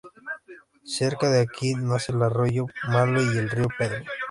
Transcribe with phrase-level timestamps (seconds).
[0.97, 4.03] Cerca de aquí nace el Arroyo Malo y el río Pedro.